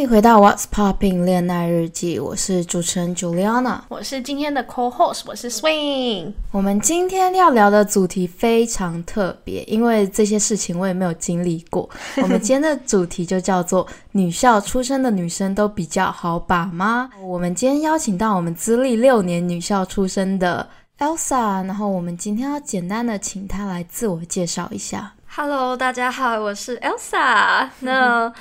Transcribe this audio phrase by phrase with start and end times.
[0.00, 6.32] 欢迎回到 What's Popping 恋爱日记，我是主持人 Juliana，我是今天的 Co-host，我是 Swing。
[6.52, 11.86] 我们今天要聊的主题非常特别，因为这些事情我也没有经历过。
[12.22, 20.66] 我们今天的主题就叫做 “女校出身的女生都比较好把吗？”我们今天邀请到我们资历六年女校出身的
[20.98, 25.12] Elsa，然后我们今天要简单的请她来自我介绍一下。
[25.32, 27.68] Hello，大家好，我是 Elsa。
[27.80, 28.32] 那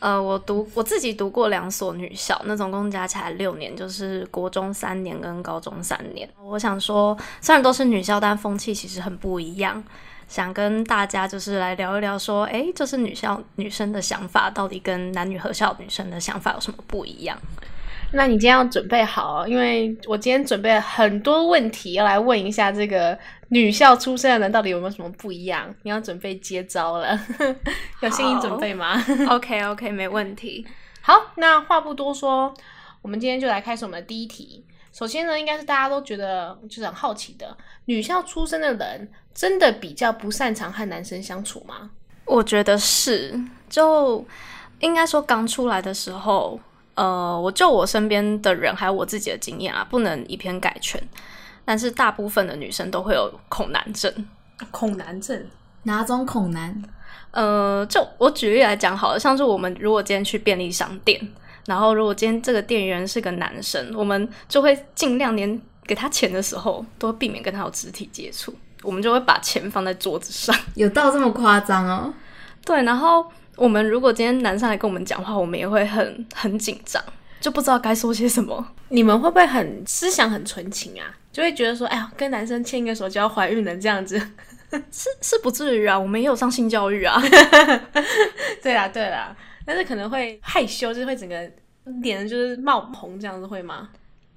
[0.00, 6.28] 呃，我读我自己读过两所女校，那总共加起来六年，就是国中三年跟高中三年。
[6.42, 9.82] 我想说，虽然都是女校，但风气其实很不一样。
[10.28, 17.38] 想跟大家就是来聊一聊，说，哎，就是女校女生的想法到底跟男女合校女生的想法有什么不一样？
[18.10, 23.16] 那你今天要准备好，因为我今天准备了很多问题要来问一下这个
[23.48, 25.72] 女校出身的人到底有没有什么不一样？
[25.82, 27.18] 你要准备接招了，
[28.00, 28.96] 有心理准备吗
[29.28, 30.66] ？OK OK，没问题。
[31.02, 32.52] 好，那话不多说，
[33.02, 34.64] 我们今天就来开始我们的第一题。
[34.90, 41.90] 首先呢，应该是大家都觉得就是很好奇的，女校出身的人真的比较不擅长和男生相处吗？
[42.24, 44.24] 我觉得是，就
[44.80, 46.58] 应该说刚出来的时候。
[46.98, 51.00] 呃，我就我身边的人还有我自己的经验啊，不能以偏概全。
[51.64, 54.12] 但是大部分的女生都会有恐男症。
[54.72, 55.46] 恐男症？
[55.84, 56.82] 哪种恐男？
[57.30, 61.20] 呃，就我举例来讲好了，像是我们如果今天去便利商店，
[61.66, 68.52] 然后如果今天这个店员是个男生，我们就会尽量连给他钱的时候都避免跟他有肢体接触，
[68.82, 70.52] 我们就会把钱放在桌子上。
[70.74, 72.12] 有到这么夸张哦？
[72.66, 73.24] 对，然后。
[73.58, 77.02] 我们如果今天男生来跟我们讲话，我们也会很很紧张，
[77.40, 78.64] 就不知道该说些什么。
[78.88, 81.12] 你们会不会很思想很纯情啊？
[81.32, 84.16] 就会觉得说，哎呀，跟男生牵一个手就要怀孕了这样子？
[84.92, 87.20] 是是不至于啊，我们也有上性教育啊。
[88.62, 89.36] 对啦对啦，
[89.66, 91.50] 但是可能会害羞，就是会整个
[92.00, 93.88] 脸就是冒红这样子，会吗？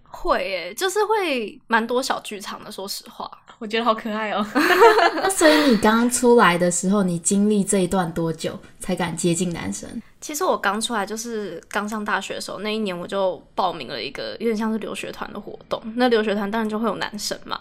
[0.03, 2.71] 会耶，就是会蛮多小剧场的。
[2.71, 3.29] 说实话，
[3.61, 4.43] 我觉得好可爱哦。
[5.21, 9.87] 那所以你刚出来的时候，你经历这一段多久才敢接近男生？
[10.19, 15.79] 其实我刚出来就是刚上大学的时候，那一年我就报名了一个有点像是留学团的活动。
[15.95, 17.59] 那留学团当然就会有男生嘛。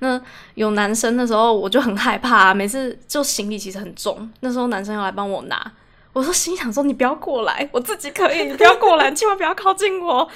[0.00, 0.20] 那
[0.56, 4.30] 有男生的时候，我就很害怕，每次就行李其实很重。
[4.40, 5.72] 那时候男生要来帮我拿，
[6.12, 10.28] 我说心想说你不要过来，我自己可以，你不要过来， 千万不要靠近我。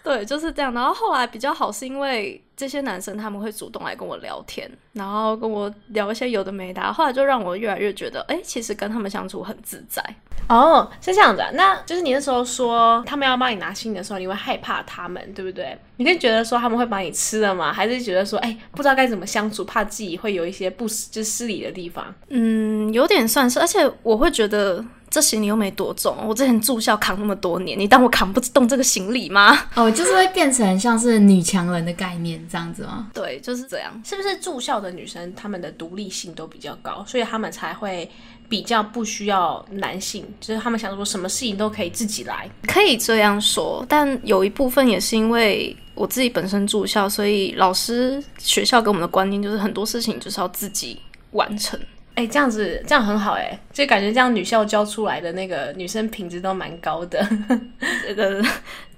[0.04, 0.72] 对，就是这样。
[0.72, 6.92] 然后后来比较好，是因为这些男生他们会主动来跟我聊天，然后跟我聊一些有的没的。
[6.92, 10.02] 后来就让我越来越觉得，哎，其实跟他们相处很自在。
[10.48, 11.42] 哦，是这样子。
[11.42, 15.78] 啊那就是你那时候说他们要帮你拿信的时候，你会害怕他们，对不对？
[15.96, 17.72] 你会觉得说他们会把你吃了吗？
[17.72, 22.12] 还是觉得说，哎，不知道该怎么相处，怕自己会有一些不就失礼的地方？
[22.28, 23.60] 嗯，有点算是。
[23.60, 24.84] 而且我会觉得。
[25.10, 29.58] 这行李又没多重，我之前住校扛那么多年，你当我扛不动这个行李吗？
[29.74, 33.10] 哦，就是会变成像是女强人的概念这样子吗？
[33.12, 33.92] 对，就是这样。
[34.04, 38.08] 是不是住校的女生她们的独立性都比较高，所以她们才会
[38.48, 42.48] 比较不需要男性，就是她们想说什么事情都可以自己来？
[42.68, 51.00] 可以这样说，但有一部分也是因为我自己本身住校，所以老师学校给我们的观念就是很多事情就是要自己
[51.32, 51.78] 完成。
[52.20, 57.26] 哎，这样子这样很好哎，就感觉这样女校教出来的那个女生品质都蛮高的。
[58.06, 58.44] 这个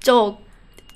[0.00, 0.37] 就，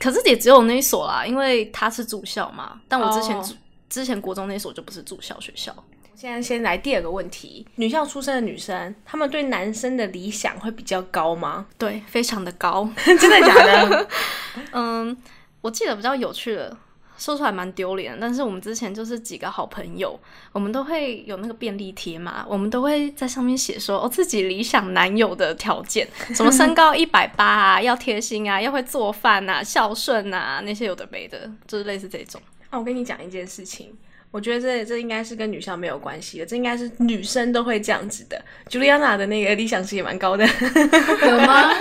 [0.00, 2.80] 可是也只有那一所啦，因为他是住校嘛。
[2.88, 3.40] 但我之前
[3.88, 5.72] 之前国中那所就不是住校学校。
[6.16, 11.66] 现在先来第二个问题：女校出身的女生，她们对男生的理想会比较高吗？
[11.78, 12.88] 对，非常的高。
[13.04, 14.08] 真的假的？
[14.72, 15.16] 嗯，
[15.60, 16.76] 我记得比较有趣的。
[17.16, 20.18] 说出来蛮丢脸，但是我们之前就是几个好朋友，
[20.52, 32.40] 我们都会有那个便利贴嘛，我们都会在上面写说哦自己理想男友的条件，什么身高一百八啊，要贴心啊，要会做饭啊，孝顺啊，那些有的没的，就是类似这种。
[32.70, 33.96] 那我跟你讲一件事情。
[34.32, 38.44] 我觉得这这应该是跟女校没有关系的，这应该是女生都会这样子的。
[38.68, 41.72] Juliana 的那个理想值也蛮高的，有吗？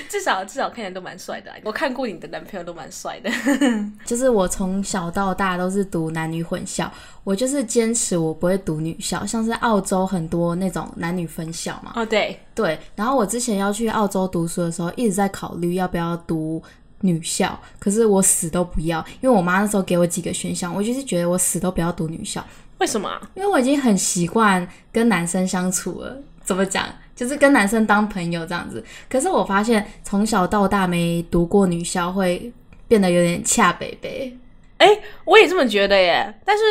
[0.08, 1.50] 至少至少看起来都蛮帅的。
[1.64, 3.30] 我看过你的男朋友都蛮帅的。
[4.06, 6.90] 就是我从小到大都是读男女混校，
[7.24, 11.92] 我就是坚持我不会读女校，像是澳洲很多那种男女分校嘛。
[11.96, 12.78] 哦，对对。
[12.94, 16.62] 然后我之前要去澳洲读书的时候，一直在考虑要不要读。
[17.02, 22.44] 女校，可是我死都不要，因为我妈那时候给我几个选项，我就是觉得我死都不要读女校。
[22.78, 23.08] 为什么？
[23.36, 26.20] 因为我已经很习惯跟男生相处了。
[26.42, 26.86] 怎么讲？
[27.18, 28.82] 就是跟男生当朋友这样子。
[29.10, 32.52] 可是我发现从小到大没读过女校，会
[32.86, 34.32] 变得有点恰北北。
[34.76, 34.86] 哎，
[35.24, 36.32] 我也这么觉得耶。
[36.44, 36.62] 但是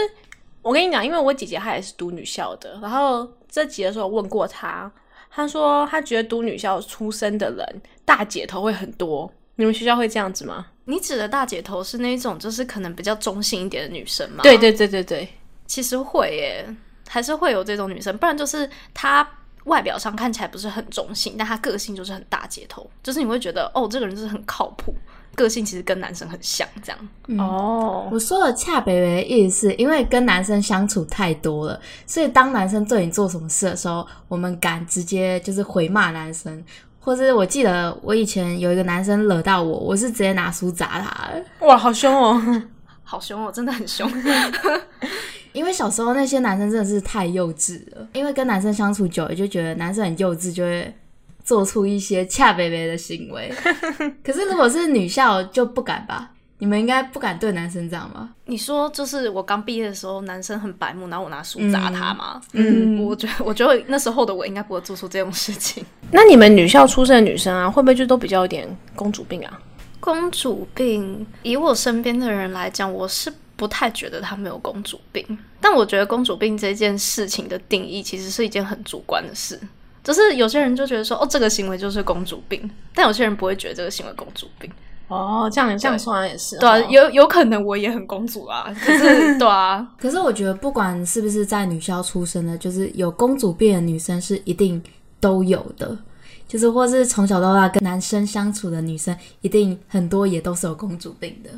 [0.61, 4.89] 我跟你讲，因为我姐姐她也是读女校的，然后这集的时候问过她。
[5.29, 9.29] 她说她觉得读女校出身的人大姐头会很多。
[9.55, 10.67] 你们学校会这样子吗？
[10.85, 14.43] 你指的大姐头是那种就是可能比较中性一点的女生吗？
[14.43, 15.27] 对对对对对，
[15.65, 16.65] 其实会耶，
[17.09, 19.27] 还是会有这种女生，不然就是她
[19.67, 24.93] 外表上看起来不是很中性，但他个性就是很大姐头，就是你会觉得哦，这个人就是很靠谱，
[25.35, 27.39] 个性其实跟男生很像这样。
[27.39, 36.63] 哦，我说的恰北北的意思是因为跟男生相处太多了，所以当男生对你做什么事的时候，我们敢直接就是回骂男生，
[36.99, 41.29] 或者是我记得我以前有一个男生惹到我，我是直接拿书砸他，
[41.65, 42.63] 哇，好凶哦！
[43.03, 44.09] 好凶哦，真的很凶。
[45.57, 50.95] 因为小时候那些男生真的是太幼稚了，因为跟男生相处久了，就觉得男生很幼稚，就会
[51.43, 53.51] 做出一些恰北北的行为。
[54.23, 56.29] 可是如果是女校就不敢吧？
[56.59, 58.29] 你们应该不敢对男生这样吧？
[58.45, 62.39] 你说就是我刚毕业的时候，男生很白目，然后我拿书砸他吗？
[62.53, 65.83] 嗯我觉得我觉得那时候的我应该不会做出这种事情。
[66.11, 69.59] 那你们女校出身的女生啊，会不会就都比较有点公主病啊？
[69.99, 75.37] 公主病，以我身边的人来讲，我是不太觉得他没有公主病。
[75.59, 79.59] 但我觉得公主病这件事情的定义，其实是一件很主观的事。
[80.01, 84.71] 就是有些人就觉得说，哦，这个行为就是公主病，但有些人不会觉得这个行为公主病。
[85.09, 94.81] 哦，这样这样说也是，对有有可能我也很公主啊，可是对啊，可是我觉得不管是不是在女校出生的，就是有公主病的女生是一定
[95.19, 95.97] 都有的。
[96.47, 101.49] 就是或是从小到大跟男生相处的女生，一定很多也都是有公主病的。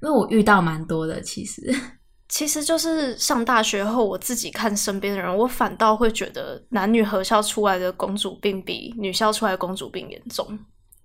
[0.00, 1.62] 因为我遇到蛮多的，其实。
[2.28, 10.46] 其实就是上大学后，我自己看身边的人，我反倒会觉得男女合校出来的公主病比女校出来的公主病严重。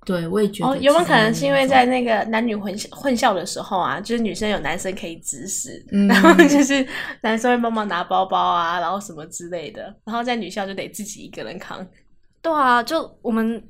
[0.06, 6.86] 对，我也觉得哦，有没有可能是因为在那个男女混混校的时候啊，就是女生有男生可以指使，嗯然后就是
[7.22, 11.88] 男生会帮忙拿包包啊，然后什么之类的，然后在女校就得自己一个人扛。
[12.42, 13.64] 对啊，就我们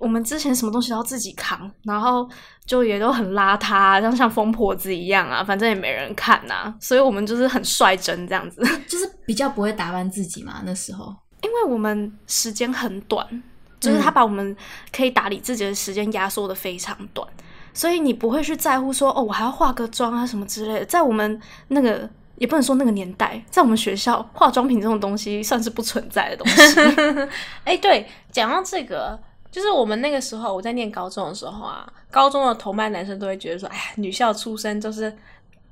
[0.00, 2.28] 我们之前什么东西都要自己扛，然后
[2.64, 8.62] 就也都很邋遢，像像疯婆子一样啊，反正也没人看呐、所以我们就是很率真这样子。
[8.88, 10.62] 就是比较不会打扮自己嘛。
[10.64, 13.42] 那时候，因为我们时间很短，
[13.78, 14.56] 就是他把我们
[14.90, 17.28] 可以打理自己的时间压缩的非常短，
[17.74, 20.84] 所以你不会去在乎说哦，我还要化个妆啊什么之类的。
[20.86, 21.38] 在我们
[21.68, 26.80] 那个也不能说那个年代，在我们学校，化妆品这种东西算是不存在的东西。
[27.64, 29.20] 哎，对，讲到这个，
[29.50, 35.12] 就是我们那个时候我在念高中的时候啊，高中的同班男生都会觉得说，哎呀，女校出身就是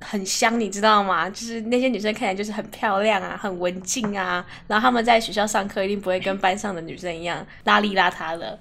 [0.01, 1.29] 很香，你知道吗？
[1.29, 8.59] 就是那些女生看起来就是很漂亮啊，很文静啊，然后他们在学校上课一定不会跟班上的女生一样邋里邋遢的，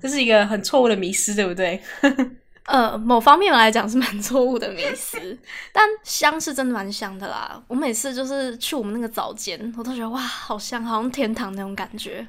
[0.00, 1.80] 这是一个很错误的迷失，对不对？
[2.68, 5.18] 呃，某方面来讲是蛮错误的迷思，
[5.72, 7.58] 但香是真的蛮香的啦。
[7.66, 12.26] 我每次就是去我们那个早间，我都觉得哇，好香，好像天堂那种感觉。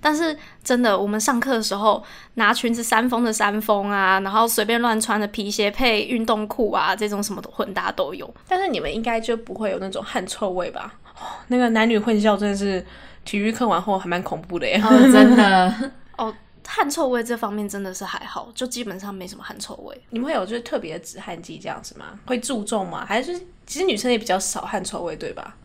[0.00, 2.00] 但是真的，我们上课的时候
[2.34, 8.32] 拿裙子扇风的扇风啊，然后随便乱穿的皮鞋配运动裤啊，这种什么的混搭都有。
[8.46, 10.94] 但是你们应该就不会有那种汗臭味吧？
[11.20, 12.86] 哦、那个男女混校真的是
[13.24, 14.80] 体育课完后还蛮恐怖的耶。
[14.82, 15.74] 哦，真的，
[16.16, 16.32] 哦，
[16.72, 20.00] 汗臭味这方面真的是还好，就基本上没什么汗臭味。
[20.10, 22.06] 你们会有就是特别的止汗剂这样子吗？
[22.26, 23.04] 会注重吗？
[23.04, 25.56] 还是就是其实女生也比较少汗臭味，对吧？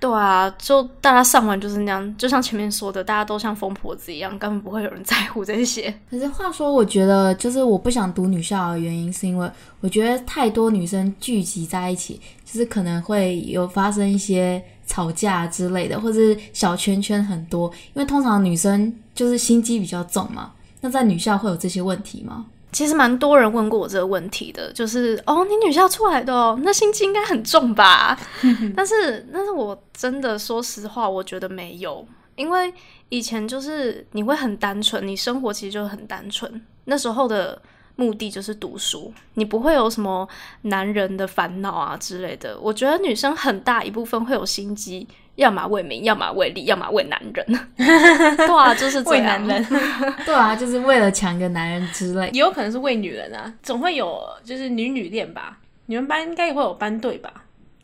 [0.00, 5.94] 对啊，就大家上完就是那样，就像前面说的，大家都像疯婆子一样，根本不会有人 在乎这些。
[6.10, 9.50] 可是话说，我觉得就是我不想读女校的原因，是因为
[9.80, 17.70] 我觉得太多女生聚集在一起，就是可能会有发生一些吵架之类的，或者是小圈圈很多。
[17.94, 20.52] 因为通常女生就是心机比较重嘛，
[20.84, 22.44] 那在女校会有这些问题吗？
[22.70, 28.18] 其实蛮多人问过我这个问题的，就是哦，你女校出来的哦，那心机应该很重吧？
[28.76, 32.70] 但是，但是我真的说实话，我觉得没有，因为
[33.08, 37.62] 以前就是你会很单纯，你生活其实就很单纯，那时候的
[37.96, 40.28] 目的就是读书，你不会有什么
[40.62, 42.60] 男人的烦恼啊之类的。
[42.60, 47.46] 我觉得女生很大一部分会有心机，要么为名，要么为利，要么为男人。
[47.76, 49.66] 对啊，就是这为男人，
[50.24, 52.30] 对啊，就是为了抢个男人之类。
[52.32, 55.58] 也有可能是为女人啊，总会有就是女女恋吧。
[55.86, 57.32] 你们班应该也会有班队吧？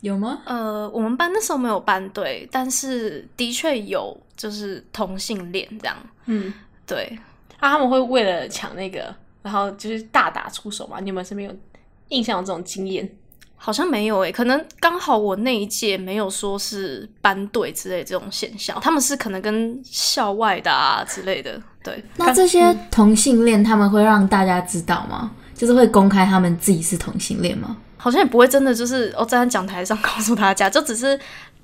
[0.00, 0.40] 有吗？
[0.47, 5.97] 呃，我们班那时候没有班队，但是的确有就是同性恋这样。
[6.25, 6.52] 嗯，
[6.87, 7.19] 对，
[7.59, 11.00] 啊，他们会为了抢那个，然后就是大打出手嘛？
[11.00, 11.54] 你们身边有
[12.09, 13.07] 印象有这种经验？
[13.62, 21.61] 好像没有诶、可能刚好我那一届没有说是班队之类这种现象，他们是可能跟校外的啊之类的。
[21.83, 25.31] 对，那这些同性恋他们会让大家知道吗？
[25.55, 27.76] 就是会公开他们自己是同性恋吗？
[28.00, 31.19] 好像也不会真的就是哦站在讲台上告诉大家，就只是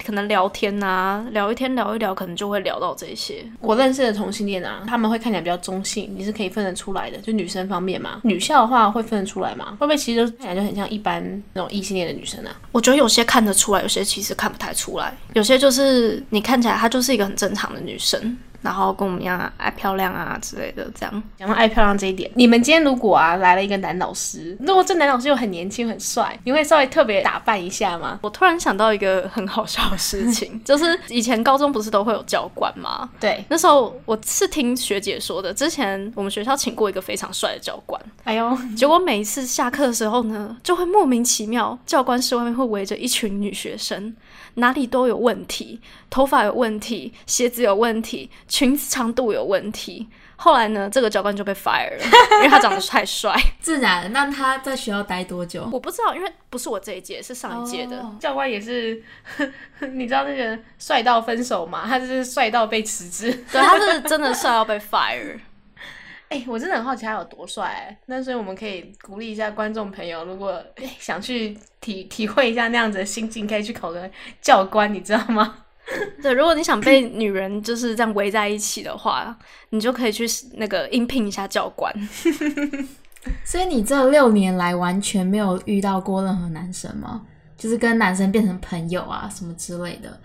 [0.04, 3.42] 可能聊天啊，聊一天聊一聊，可能就会聊到这些。
[3.60, 7.16] 我认识的同性恋啊，他们会看起来比较中性，你是可以分得出来的。
[7.18, 9.76] 就女生方面嘛，女校的话会分得出来吗？
[9.80, 12.54] 会不会其实看起来就很像一般那种异性恋的女生啊？
[12.72, 15.16] 我觉得有些看得出来，有些其实看不太出来。
[15.32, 21.22] 有些就是你看起来她就是一个很正常的女生，然后跟我们一样爱漂亮啊之类的，这样。
[21.38, 28.18] 讲到爱漂亮这一点，你们今天如果啊来了一个男老师，如果这男老师又很年轻很帅，你会稍微特别打扮一下吗？
[28.22, 33.08] 我突然想到一个很好笑的事情， 就是以前高中不是都会有教官吗？
[33.20, 44.16] 对，那时候我是听学姐说的，之前我们学校请过一个非常帅的教官，哎呦，结果每一次下课的时候呢，就会莫名其妙，教官室外面会围着一群女学生，
[44.54, 45.80] 哪里都有问题，
[46.10, 50.08] 头发有问题，鞋子有问题，裙子长度有问题。
[50.38, 52.04] 后来呢，这个教官就被 fire 了，
[52.38, 53.32] 因为他长得太帅。
[53.60, 55.68] 自然，那他在学校待多久？
[55.72, 58.00] 我不知道，因为不是我这一届，是上一届的。
[58.00, 59.00] 哦教官也是，
[59.92, 61.84] 你知道那个帅到分手吗？
[61.86, 63.32] 他就是帅到被辞职。
[63.52, 65.38] 对，他是真的帅到被 fire。
[66.28, 67.98] 哎、我真的很好奇他有多帅、欸。
[68.06, 75.58] 那所以我们可以鼓励一下观众朋友，如果、哎想去体体会一下那样子的心境，可以去考个教官，你知道吗？
[76.20, 79.38] 对，如果你想被女人就是这样围在一起的话，
[79.70, 81.94] 你就可以去那个应聘一下教官。
[83.44, 87.22] 所以你这六年来完全没有遇到过任何男生吗？
[87.56, 90.20] 就是跟男生变成朋友啊什么之类的？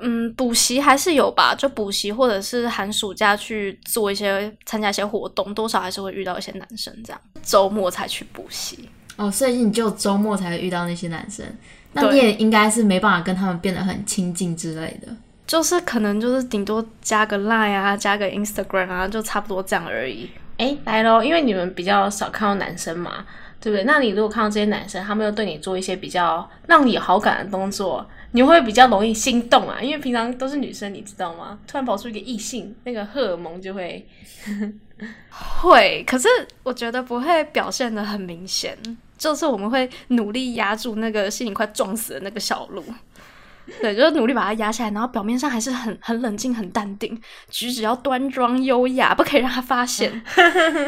[0.00, 7.20] 嗯，补习还是有吧，就补习或者是寒暑假去做一些参加一些活动，多少还是会遇到一些男生这样。
[7.42, 11.44] 周末才去补习，哦，所以你就周末才会遇到那些男生，
[11.92, 15.08] 那你也应该是没办法跟他们变得很亲近之类的。
[15.46, 20.28] 就是可能就是顶多加个 Line 啊，加个 Instagram 啊，就差不多这样而已。
[20.58, 23.24] 哎、来咯，因为你们比较少看到男生嘛，
[23.60, 23.84] 对不对？
[23.84, 29.80] 那你如果看到这些男生，他们又对你做一些比较让你有好感的动作，你会比较容易心动啊？
[29.80, 31.58] 因为平常都是女生，你知道吗？
[31.66, 34.06] 突然跑出一个异性，那个荷尔蒙就会
[35.62, 36.28] 会，可是
[36.62, 38.76] 我觉得不会表现的很明显，
[39.16, 42.84] 就是我们会努力压住那个心里快撞死的那个小鹿。
[43.82, 50.22] 对，就是努力把它压下来，然后表面上还是很很冷静、很淡定，举止要端庄优雅，不可以让他发现。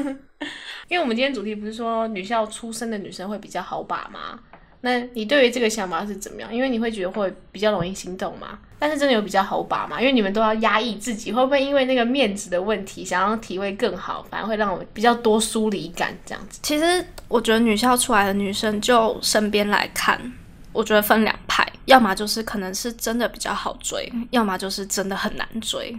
[0.87, 4.39] 因为我们今天主题不是说女校出身的女生会比较好把吗？
[4.81, 6.55] 那你对于这个想法是怎么样？
[6.55, 8.59] 因为你会觉得会比较容易心动嘛？
[8.79, 10.01] 但是真的有比较好把嘛？
[10.01, 16.61] 因为你们都要压抑自己，会不会因为那个面子的问题，想要体会更好，反而会让我比较多疏离感这样子？
[16.63, 20.33] 其实我觉得女校出来的女生，就身边来看，
[20.73, 25.97] 我觉得分两派，要么就是可能是真的比较好追，要么就是真的很难追。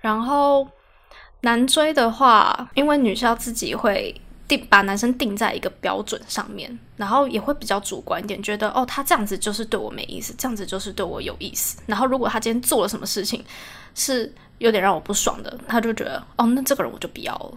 [0.00, 0.68] 然后
[1.40, 4.14] 难追的话，因为女校自己会
[4.56, 11.78] 定把男生定在一个标准上面，然后也会比较主观一点，觉得哦，他这样子就是对我没意思，这样子就是对我有意思。
[11.86, 13.42] 然后如果他今天做了什么事情
[13.94, 17.52] 是有点让我不爽的，他就觉得哦，那这个人我就不要了。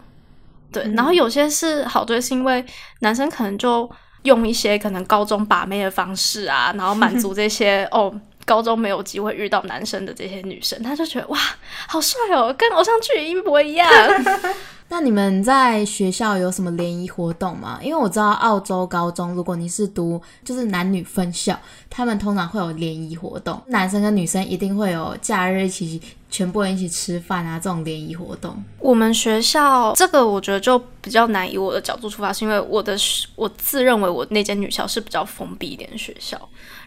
[0.71, 2.65] 对，然后有些是好追，是因为
[2.99, 3.89] 男生可能就
[4.23, 8.13] 用一些可能高中把妹的方式啊，然后满足 这些哦。
[8.47, 11.39] 高中没有机会遇到男生的这些女生，他就觉得哇，
[11.87, 13.91] 好帅哦，跟偶像剧一模一样。
[14.87, 17.79] 那你们在学校有什么联谊活动吗？
[17.81, 25.99] 因为我知道澳洲高中，如果你是读就是男女分校，他们通常会有联谊活动，男生跟女生一定会有假日一起
[26.29, 28.55] 全部人一起吃饭啊，这种联谊活动。
[28.79, 32.95] 我们学校这个我觉得就比较难以我的角度出发，是因为我的
[33.35, 36.39] 我自认为我那间女校是比较封闭一点的学校，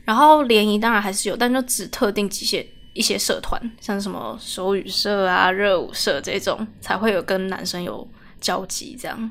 [0.04, 2.64] 然后联谊当然还是有，但就只特定几些
[2.98, 8.06] 一些社团，像什么手语社啊、热舞社这种才会有跟男生有
[8.40, 9.30] 交集这样。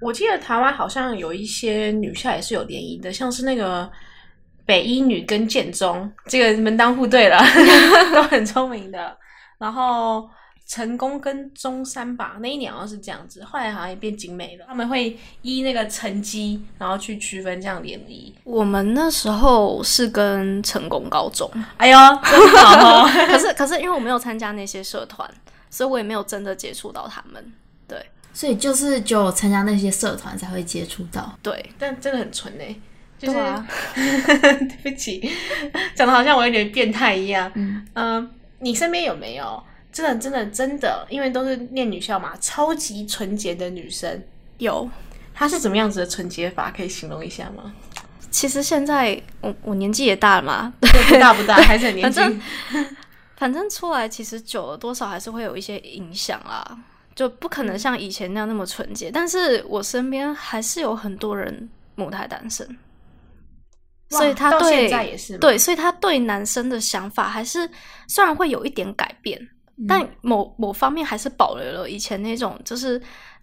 [0.00, 3.90] 我记得台湾好像有一些女校也是有联谊的，像是那个
[4.64, 7.38] 北一女跟建中，这个门当户对了，
[8.14, 9.16] 都很聪明的。
[9.58, 10.30] 然后
[10.66, 14.64] 成功跟中山吧，那一年好像是这样子，后来好像也变景美了。
[14.66, 18.34] 他们会依那个成绩，然后去区分这样联谊。
[18.42, 23.08] 我们那时候是跟成功高中， 哎呦，真好哦！
[23.28, 25.30] 可是可是因为我没有参加那些社团，
[25.70, 27.52] 所以我也没有真的接触到他们。
[27.86, 31.38] 对所以就是只有参加那些社团才会接触到。
[31.40, 32.74] 对，但真的很纯哎，
[33.18, 35.30] 就是、对啊 对不起，
[35.94, 37.50] 讲的好像我有点变态一样。
[37.54, 39.62] 嗯嗯，你身边有没有
[39.96, 44.22] 真的真的真的，因为都是念女校嘛，超级纯洁的女生？
[44.58, 44.86] 有。
[45.32, 46.70] 她是怎么样子的纯洁法？
[46.70, 47.72] 可以形容一下吗？
[48.30, 52.22] 其实现在我我年纪也大了嘛，对 不大不大，还是很年轻
[52.68, 52.96] 反。
[53.36, 56.78] 反正出来其实久了，多少还是会有一些影响啦，
[57.14, 59.10] 就不可能像以前那样那么纯洁。
[59.10, 62.66] 但是我身边还是有很多人母胎单身，
[64.10, 67.70] 所以他到对现在也是对，所以他对男生的想法还是
[68.08, 69.48] 虽然会有一点改变，
[69.88, 73.00] 但某某方面还是保留了以前那种就是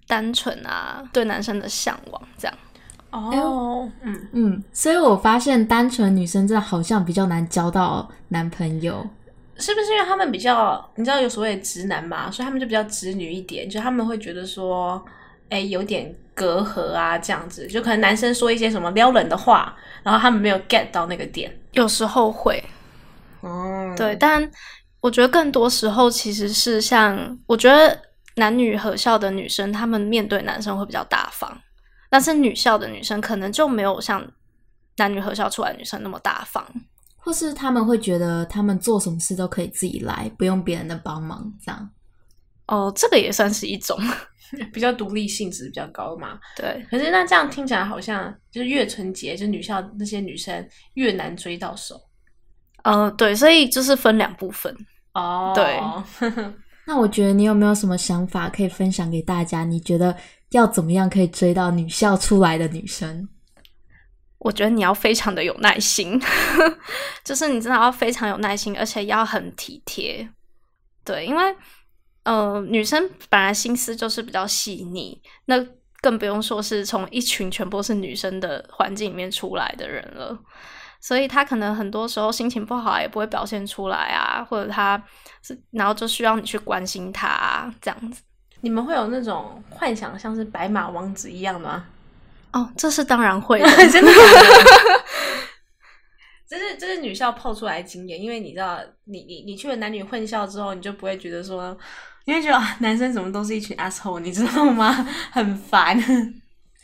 [0.08, 2.58] 单纯啊对男生的向往，这样。
[3.12, 9.08] 哦，嗯，嗯，所以我发现单纯女生真的好像比较难交到男朋友。
[9.56, 15.00] 是不是因为他们比较，你知道有所谓的直男嘛，所以他们就比较直女一点，就他们会觉得说，
[15.50, 21.56] 哎，有点隔阂啊，这样子，就可能男生说一些什么撩人的话，然后他们没有 get 到那个点。
[21.74, 22.64] 有时候会，
[23.42, 24.42] 哦，对，但
[25.04, 28.02] 我觉得更多时候其实是像，我觉得
[28.38, 31.62] 男女合校的女生，她们面对男生会比较大方，
[32.10, 34.26] 但是女校的女生可能就没有像
[34.96, 36.66] 男女合校出来的女生那么大方。
[37.18, 41.90] 或是他们会觉得他们做什么事都可以自己来，不用别人的帮忙，这样。
[42.68, 44.00] 哦，这个也算是一种，
[44.72, 46.40] 比较独立性质比较高嘛。
[46.56, 52.00] 对，可是那这样听起来好像就是越纯洁，就女校那些女生越难追到手。
[52.84, 54.74] 呃，对，所以就是分两部分。
[55.14, 55.80] 哦对，
[56.86, 59.64] 那我觉得你有没有什么想法可以分享给大家？
[59.64, 60.16] 你觉得
[60.50, 63.28] 要怎么样可以追到女校出来的女生？
[64.40, 66.20] 我觉得你要非常的有耐心，
[67.24, 70.28] 就是你真的要非常有耐心，而且要很体贴。
[71.06, 71.56] 对，因为
[72.24, 75.66] 呃，女生本来心思就是比较细腻，那
[76.02, 80.38] 更不用说是从一群全部是女生的环境里面出来的人了。
[81.06, 85.02] 所以他可能很多时候心情不好也不会表现出来啊，或者他
[85.42, 88.22] 是然后就需要你去关心他、啊、这样子。
[88.62, 91.86] 你们会有那种幻想像是白马王子一样吗？
[92.54, 94.12] 哦，这是当然会的， 真的？
[96.48, 101.78] 这是这是女校泡出来的经验，因为你知道，你你你去了男女混校之后，你就不会觉得说，
[102.24, 104.94] 你会觉得啊，男生怎么都是一群 asshole，你知道吗？
[105.34, 106.02] 很烦，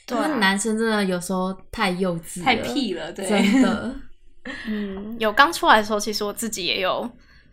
[0.05, 3.95] 对啊男生真的有时候太幼稚了，太屁了，对，真的。
[4.67, 7.09] 嗯，有刚出来的时候，其实我自己也有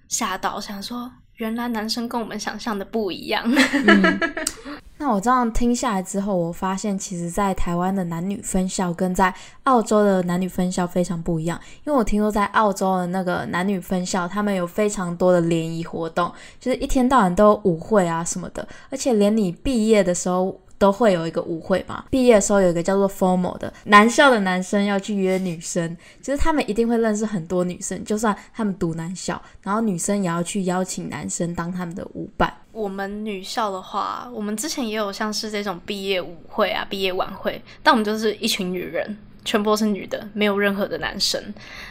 [0.08, 3.44] 吓到，想说原来男生跟我们想象的不一样。
[3.46, 4.20] 嗯，
[4.98, 11.60] 那我这样听下来之后，我发现其实，在台湾的男女分校跟在澳洲的男女分校非常不一样。
[11.84, 20.60] 因为我听说在澳洲的那个男女分校，他们有非常多的联谊活动，就是一天到晚都有舞会啊什么的，而且连你毕业的时候。
[20.78, 32.52] 都会有一个舞会嘛，毕业的时候有一个叫做 formal 的男校的男生要去约女生，其实他们一定会认识很多女生，就算他们读男校，然后女生也要去邀请男生当他们的舞伴。
[32.72, 41.42] 我们女校的话，我们之前也有像是这种毕业舞会啊、毕业晚会，但我们就是一群女人，全部都是女的，没有任何的男生。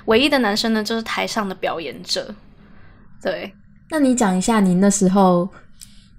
[0.06, 2.36] 唯一的男生呢，就是台上的表演者。
[3.20, 3.52] 对，
[3.90, 5.50] 那你讲一下你那时候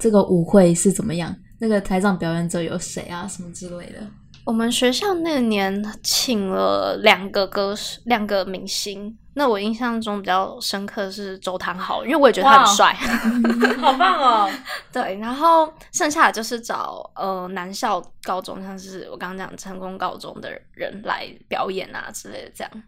[0.01, 1.33] 这个舞会是怎么样？
[1.59, 3.27] 那个台上表演者有谁啊？
[3.27, 3.99] 什么之类的？
[4.45, 9.19] 我们学校那年请了两个歌手，两个明星。
[9.35, 12.95] 那我印象中比较深刻是周汤豪，因为我也觉得他很帅。
[13.79, 14.51] 好棒哦！
[14.91, 22.83] 对，然后剩下的就是找呃男校高中，像是我刚刚讲成功高中的人来表演啊之类的，这样。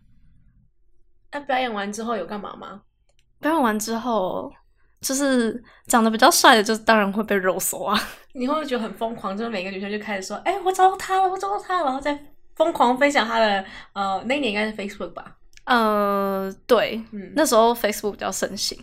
[1.33, 2.81] 那表演完之后有干嘛吗？
[3.41, 4.51] 表演完之后，
[5.03, 8.01] 就是长得比较帅的，就当然会被肉搜啊。
[8.39, 9.37] 你会不会觉得很疯狂？
[9.37, 12.19] 就是每个女生就开始说：“哎、我找到他了，我找到他了。”然后再
[12.55, 15.37] 疯狂分享他的呃，那一年应该是 Facebook 吧？
[15.65, 18.79] 呃，对，嗯，那时候 Facebook 比较盛行。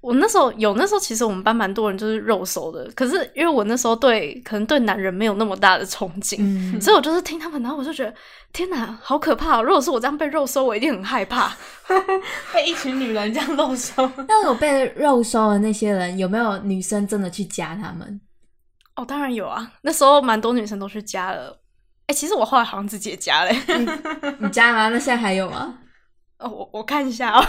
[0.00, 8.12] 我那时候有，那时候其实我们班蛮多人就是肉搜的，可是因为我那时候对可能对男人没有那么大的憧憬，嗯，所以我就是听他们，然后我就觉得
[8.52, 9.62] 天哪，好可怕、哦！
[9.62, 11.56] 如果是我这样被肉搜，我一定很害怕。
[12.52, 18.20] 被一群女人这样肉搜，那有被肉搜的那些人，有没有女生真的去加他们？
[18.94, 21.58] 哦，当然有啊，那时候蛮多女生都去加了。
[22.06, 23.50] 哎、其实我后来好像自己也加了、
[24.38, 24.88] 你加吗？
[24.88, 25.78] 那现在还有吗？
[26.38, 27.44] 哦，我我看一下哦。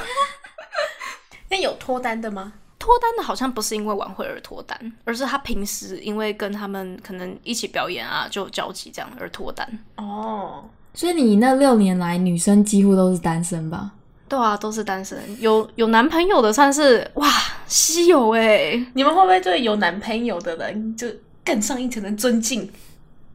[1.49, 2.53] 那有脱单的吗？
[2.79, 9.67] 脱单的好像不是因为晚会而脱单，而是他平时因为跟他们可能一起表演啊，就有交集这样而脱单。
[9.97, 13.91] 哦，所以你那六年来，女生几乎都是单身吧？
[14.27, 17.29] 对啊，都是单身，有有男朋友的算是哇
[17.67, 18.73] 稀有哎。
[18.93, 21.07] 你们会不会对有男朋友的人就
[21.43, 22.69] 更上一层的尊敬？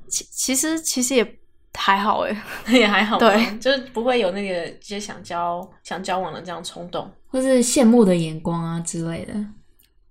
[0.09, 1.39] 其其实其实也
[1.75, 2.43] 还好哎。
[2.69, 7.11] 也还好，对，就是不会有那个就是想交想交往的这样冲动。
[7.29, 9.35] 或是羡慕的眼光啊之类的？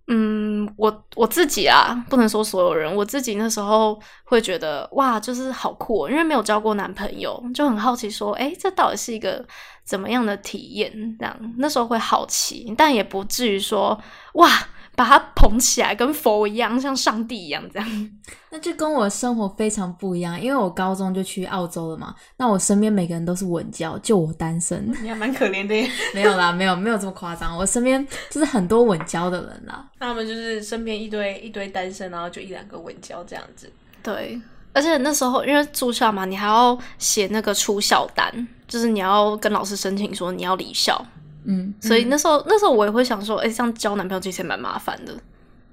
[0.09, 9.45] 嗯，我我自己啊，不能说所有人，我自己那时候会觉得哇，就是好酷哦，因为没有交过男朋友，就很好奇说，哎，这到底是一个
[9.83, 11.17] 怎么样的体验？
[11.19, 13.99] 这样那时候会好奇，但也不至于说
[14.35, 14.49] 哇，
[14.97, 18.09] 把它捧起来，跟佛一样，像上帝一样这样。
[18.49, 22.15] 那就跟我生活非常不一样，因为我高中就去澳洲了嘛。
[22.37, 24.83] 那我身边每个人都是稳交，就我单身。
[25.03, 25.87] 你还蛮可怜的耶。
[26.15, 27.55] 没有啦，没有没有这么夸张。
[27.55, 29.87] 我身边就是很多稳交的人啦。
[29.99, 33.71] 那他们就是身边一堆一堆单身，然后就一两个稳交这样子。
[34.01, 34.41] 对，
[34.73, 41.05] 而且那时候因为住校嘛，你还要写那个出校单，就是你要跟老师申请说你要离校。
[41.49, 45.17] 嗯，所以那时候那时候我也会想说，哎、这样交男朋友其实蛮麻烦的，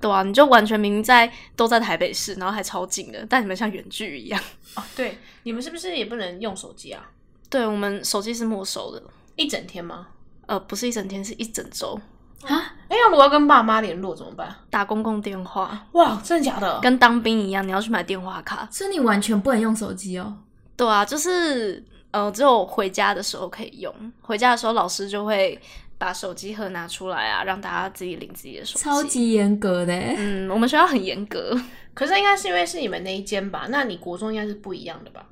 [0.01, 4.41] 对啊，你就完全明明在都在台北市，然后还超近的，但你们像远距一样。
[4.77, 7.11] 哦，对，你们是不是也不能用手机啊？
[7.51, 9.03] 对我们手机是没收的，
[9.37, 10.07] 一整天吗？
[10.47, 11.99] 呃，不是一整天，是一整周，
[12.43, 12.55] 啊
[12.89, 14.55] 哎，那如果要跟爸妈联络怎么办？
[14.71, 16.79] 打公共电话，哇，真的假的？
[16.81, 18.69] 跟当兵一样，你要去买电话卡。
[18.71, 20.37] 所以你完全不能用手机哦。
[20.77, 21.83] 对啊，就是
[22.15, 25.61] 呃，只有回家的时候可以用，回家的时候老师就会
[25.99, 28.85] 把手机盒拿出来啊，让大家自己领自己的手机。
[28.85, 30.15] 超级严格的欸。
[30.17, 31.61] 嗯，我们学校很严格。
[31.93, 33.67] 可是应该是因为是你们那一间吧？
[33.69, 35.27] 那你国中应该是不一样的吧？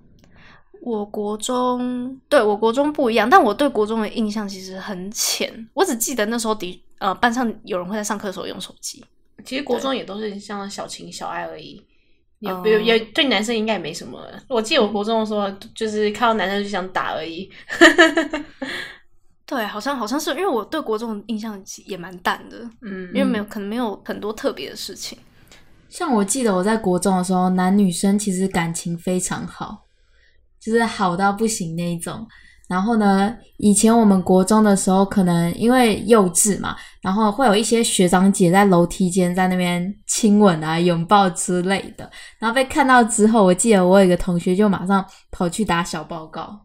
[0.80, 9.04] 我国中对我国中不一样，但我对国中的印象其实很浅，我只记得那时候的呃班上有人会在上课的时候用手机。
[9.44, 11.80] 其实国中也都是像小情小爱而已，
[12.42, 14.20] 也嗯也也对男生应该也没什么。
[14.48, 17.50] 我记得我国中的时候，就是看到男生就想打而已。
[19.46, 25.16] 对，好像好像是因为我对国中的印象也蛮淡的，嗯，因为没有可能没有很多特别的事情。
[25.88, 29.84] 像我记得我在国中的时候，男女生其实感情非常好，
[30.58, 32.26] 就是好到不行那一种。
[32.68, 42.10] 然后呢，以前我们国中的时候，可能因为幼稚嘛，然后会有一些学长姐在楼梯间在那边亲吻啊、拥抱之类的。
[42.38, 46.60] 然后被看到之后，我记得我有一个同学就马上跑去打小报告。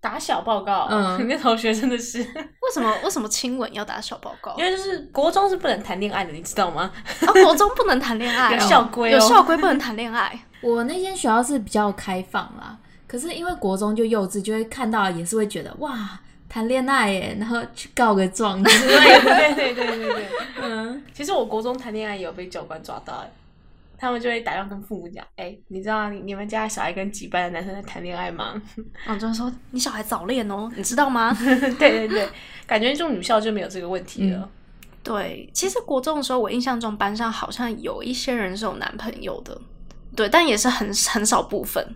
[0.00, 0.88] 打小报告。
[0.90, 4.52] 嗯你 那同学真的是，为什么为什么亲吻要打小报告？
[4.58, 6.90] 因为就是国中是不能谈恋爱的，你知道吗？
[7.20, 10.36] 啊，国中不能谈恋爱、哦， 有校规哦有校规不能谈恋爱。
[10.60, 12.76] 我那间学校是比较开放啦，
[13.12, 19.20] 可是因为国中就幼稚，就会看到也是会觉得哇谈恋爱耶，然后去告个状之类的。
[19.22, 20.26] 对对对对对。
[20.62, 23.30] 嗯，其实我国中谈恋爱也有被教官抓到，哎，
[23.98, 28.54] 他们就会打电话跟父母讲，哎、你知道你你们家小孩跟几班的男生在谈恋爱吗？
[29.04, 31.36] 然后就说你小孩早恋哦，你知道吗？
[31.38, 32.26] 对对对，
[32.66, 34.48] 感觉住女校就没有这个问题了。
[35.02, 39.60] 对，其实国中的时候，我印象中班上好像有一些人是有男朋友的，
[40.16, 41.94] 对，但也是很很少部分。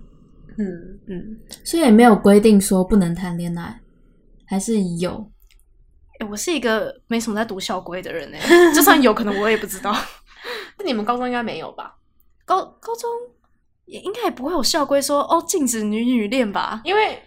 [0.58, 3.80] 嗯，嗯，所以也没有规定说不能谈恋爱，
[4.46, 5.30] 还是有。
[6.18, 8.38] 诶我是一个没什么在读校规的人呢，
[8.74, 9.94] 就算有可能我也不知道。
[10.78, 11.94] 那你们高中应该没有吧？
[12.44, 13.10] 高高中
[13.84, 16.80] 也应该也不会有校规说哦禁止女女恋吧？
[16.84, 17.22] 因为，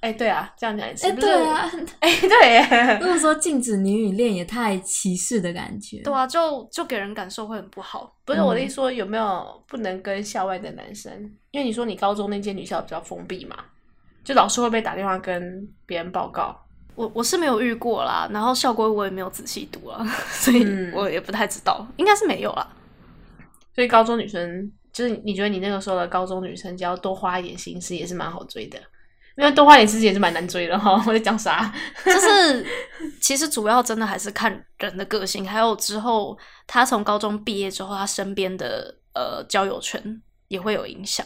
[0.00, 6.00] 哎、哎、对啊，这样讲也是，哎、对，啊， 哎、对， 如果说禁止女女恋，也太歧视的感觉。
[6.02, 8.14] 对啊，就就给人感受会很不好。
[8.24, 11.12] 不是我的意思说有没有不能跟校外的男生？
[11.50, 13.56] 因为你说你高中那间女校比较封闭嘛，
[14.22, 16.56] 就老师会被打电话跟别人报告？
[16.94, 22.68] 我我是没有遇过啦，然后校规我也没有仔细读啊， 所以嗯我也不太知道，应该是没有啦。
[23.74, 28.78] 所以高中女生就是你觉得你那个时候的高中女生，只要多花一点心思，也是蛮好追的。
[29.38, 31.00] 因为多花一点心思也是蛮难追的哈。
[31.06, 31.72] 我在讲啥？
[32.04, 32.66] 就是
[33.20, 41.24] 其实主要真的还是看人的个性，还有之后他从高中毕业之后，他身边的呃交友圈也会有影响。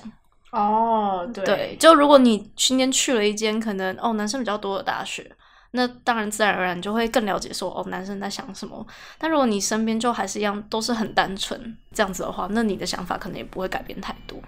[0.50, 5.34] 哦，对对，就如果你今天去了一间可能哦男生比较多的大学，
[5.70, 8.86] 那当然自然而然就会更了解说哦男生在想什么。
[9.16, 14.38] 但如果你身边就还是一样都是很单纯这样子的话，那你的想法可能也不会改变太多。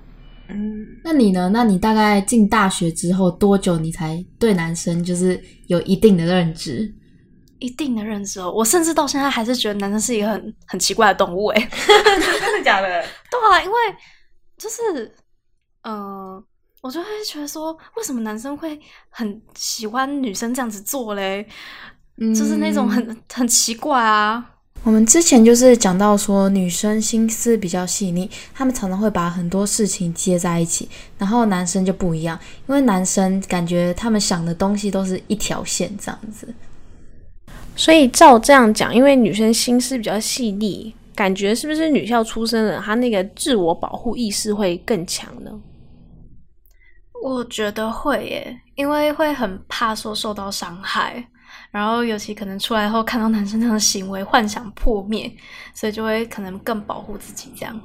[0.48, 1.48] 嗯，那你呢？
[1.52, 6.92] 那你大概进大学之后多久，你才对男生就是有一定的认知？
[7.60, 11.60] 一定的认知哦，我甚至到现在还是觉得男生是一个很很奇怪的动物诶。
[12.40, 12.88] 真的假的？
[13.30, 13.76] 对啊，因为
[14.58, 15.10] 就是，
[15.82, 16.42] 呃，
[16.82, 18.78] 我就会觉得说，为什么男生会
[19.08, 21.46] 很喜欢女生这样子做嘞？
[22.18, 24.53] 就是那种很很奇怪啊。
[24.84, 36.54] 我们之前就是讲到说，女生心思比较细腻，她们常常会把很多事情接在一起，然后男生就不一样，因为男生感觉他们想的东西都是一条线这样子。
[37.74, 45.50] 所以照这样讲，因为女生心思比较细腻，感觉是不是女校出身的，她那个自我保护意识会更强呢？
[47.22, 51.26] 我觉得会耶，因为会很怕说受到伤害，
[51.74, 55.28] 然后尤其可能出来后看到男生那样的行为，幻想破灭，
[55.74, 57.80] 所以就会可能更保护自己这样。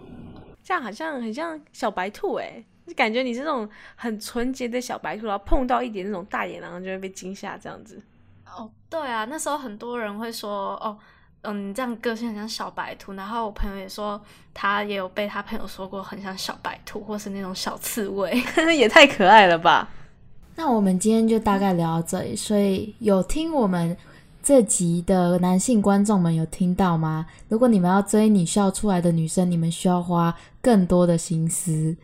[0.64, 8.00] 这样好像很像小白兔哎，就感觉你是那种很纯洁的小白兔，然后碰到一点那种大野狼就会被惊吓这样子。
[8.46, 10.96] 哦，对啊，那时候很多人会说，哦，
[11.42, 13.14] 嗯，你这样个性很像小白兔。
[13.14, 14.22] 然后我朋友也说，
[14.54, 18.40] 他也有被他朋友说过很像小白兔，或是那种小刺猬。
[18.78, 19.90] 也太可爱了吧！
[20.60, 22.36] 那我们今天就大概聊到这里。
[22.36, 23.96] 所以有听我们
[24.44, 27.26] 这集的男性观众们有听到吗？
[27.48, 31.96] 如果你们要追你笑出来的女生，你们需要花更多的心思。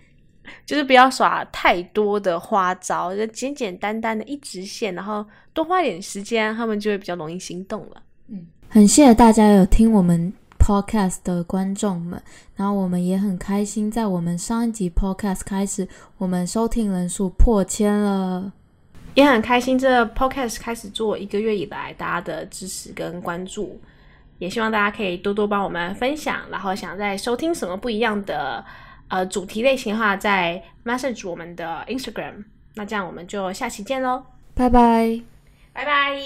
[0.66, 8.02] 就是不要耍太多的花招，就简简单单的一直线，然后多花一点时间，他们就会比较容易心动了。
[8.30, 10.32] 嗯，很谢谢大家有听我们
[10.66, 12.20] podcast 的观众们，
[12.56, 18.52] 然后我们也很开心，在我们上一集 podcast 开始，我们收听人数破千了，
[19.14, 19.78] 也很开心。
[19.78, 23.80] 这 podcast 开始做一个月以来，大家的支持跟关注，
[24.40, 28.66] 也希望大家可以多多帮我们分享，然后想再收听什么不一样的。
[29.08, 34.24] 呃，主题类型的话，在 message 我们的 Instagram，那这样我们就下期见喽，
[34.56, 35.22] 拜拜，
[35.72, 36.18] 拜拜。